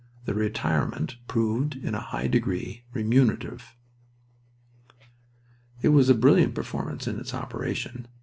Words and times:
The 0.25 0.33
retirement 0.33 1.17
proved 1.27 1.75
in 1.75 1.93
a 1.93 1.99
high 1.99 2.25
degree 2.25 2.85
remunerative." 2.91 3.75
I 5.77 5.83
saw 5.83 6.01
the 6.01 6.15
brilliant 6.15 6.55
performance 6.55 7.05
in 7.07 7.19
its 7.19 7.35
operation. 7.35 8.07